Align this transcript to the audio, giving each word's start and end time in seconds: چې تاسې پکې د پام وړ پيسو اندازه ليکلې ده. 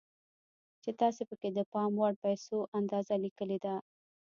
چې 0.83 0.91
تاسې 0.99 1.21
پکې 1.29 1.49
د 1.57 1.59
پام 1.73 1.91
وړ 1.99 2.13
پيسو 2.23 2.57
اندازه 2.79 3.13
ليکلې 3.23 3.57
ده. 3.65 3.75